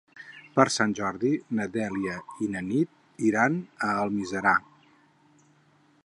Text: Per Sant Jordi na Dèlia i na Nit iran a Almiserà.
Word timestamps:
Per 0.53 0.63
Sant 0.75 0.93
Jordi 0.99 1.29
na 1.59 1.67
Dèlia 1.75 2.15
i 2.45 2.49
na 2.55 2.63
Nit 2.69 3.23
iran 3.27 3.59
a 3.89 3.89
Almiserà. 4.05 4.55